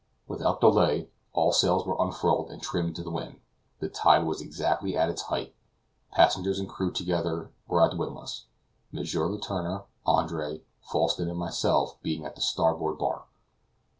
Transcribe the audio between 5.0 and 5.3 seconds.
its